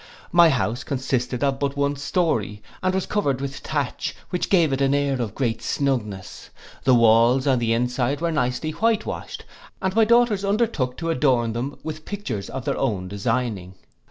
My 0.31 0.49
house 0.49 0.83
consisted 0.83 1.43
of 1.43 1.59
but 1.59 1.77
one 1.77 1.95
story, 1.95 2.63
and 2.81 2.95
was 2.95 3.05
covered 3.05 3.39
with 3.39 3.57
thatch, 3.57 4.15
which 4.31 4.49
gave 4.49 4.73
it 4.73 4.81
an 4.81 4.95
air 4.95 5.21
of 5.21 5.35
great 5.35 5.61
snugness; 5.61 6.49
the 6.85 6.95
walls 6.95 7.45
on 7.45 7.59
the 7.59 7.71
inside 7.73 8.19
were 8.19 8.31
nicely 8.31 8.71
white 8.71 9.05
washed, 9.05 9.45
and 9.79 9.95
my 9.95 10.05
daughters 10.05 10.43
undertook 10.43 10.97
to 10.97 11.11
adorn 11.11 11.53
them 11.53 11.75
with 11.83 12.03
pictures 12.03 12.49
of 12.49 12.65
their 12.65 12.77
own 12.79 13.09
designing. 13.09 13.75